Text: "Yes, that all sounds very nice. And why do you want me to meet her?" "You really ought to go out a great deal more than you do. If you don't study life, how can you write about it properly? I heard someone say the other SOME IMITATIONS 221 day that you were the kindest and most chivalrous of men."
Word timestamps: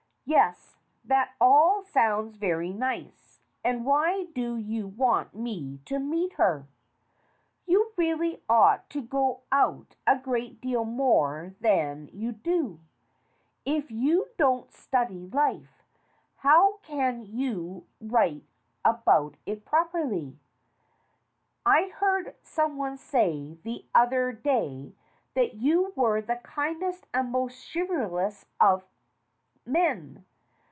"Yes, 0.23 0.77
that 1.03 1.33
all 1.41 1.83
sounds 1.83 2.37
very 2.37 2.71
nice. 2.71 3.41
And 3.65 3.85
why 3.85 4.27
do 4.33 4.55
you 4.55 4.87
want 4.87 5.35
me 5.35 5.79
to 5.83 5.99
meet 5.99 6.33
her?" 6.33 6.67
"You 7.65 7.91
really 7.97 8.41
ought 8.47 8.89
to 8.91 9.01
go 9.01 9.41
out 9.51 9.97
a 10.07 10.17
great 10.17 10.61
deal 10.61 10.85
more 10.85 11.53
than 11.59 12.07
you 12.13 12.31
do. 12.31 12.79
If 13.65 13.91
you 13.91 14.29
don't 14.37 14.71
study 14.71 15.27
life, 15.27 15.83
how 16.37 16.77
can 16.77 17.25
you 17.25 17.87
write 17.99 18.45
about 18.85 19.35
it 19.45 19.65
properly? 19.65 20.39
I 21.65 21.89
heard 21.89 22.35
someone 22.41 22.95
say 22.97 23.57
the 23.63 23.83
other 23.93 24.31
SOME 24.31 24.39
IMITATIONS 24.39 24.43
221 24.45 24.89
day 24.91 24.93
that 25.51 25.61
you 25.61 25.91
were 25.97 26.21
the 26.21 26.37
kindest 26.37 27.05
and 27.13 27.29
most 27.31 27.59
chivalrous 27.73 28.45
of 28.61 28.85
men." 29.63 30.25